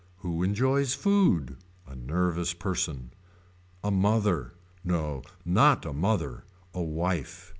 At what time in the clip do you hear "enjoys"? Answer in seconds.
0.41-0.95